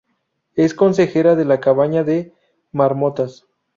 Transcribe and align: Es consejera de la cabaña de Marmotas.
Es 0.55 0.73
consejera 0.73 1.35
de 1.35 1.45
la 1.45 1.59
cabaña 1.59 2.03
de 2.03 2.33
Marmotas. 2.71 3.45